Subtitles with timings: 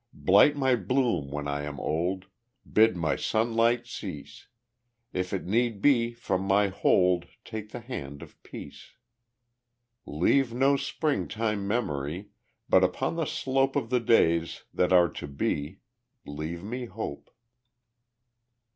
[0.15, 2.25] Blight my bloom when I am old,
[2.65, 4.47] Bid my sunlight cease;
[5.13, 8.93] If it need be from my hold Take the hand of Peace.
[10.07, 12.31] Leave no springtime memory,
[12.67, 15.77] But upon the slope Of the days that are to be,
[16.25, 17.29] Leave me Hope!